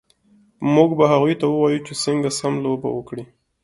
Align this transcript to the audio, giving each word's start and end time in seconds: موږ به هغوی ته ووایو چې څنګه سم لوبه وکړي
موږ 0.73 0.89
به 0.97 1.05
هغوی 1.13 1.35
ته 1.41 1.45
ووایو 1.49 1.85
چې 1.87 1.93
څنګه 2.03 2.29
سم 2.39 2.53
لوبه 2.65 2.89
وکړي 2.93 3.23